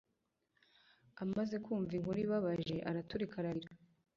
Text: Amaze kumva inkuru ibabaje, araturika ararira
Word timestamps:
Amaze 1.23 1.55
kumva 1.65 1.91
inkuru 1.97 2.19
ibabaje, 2.25 2.75
araturika 2.89 3.35
ararira 3.41 3.73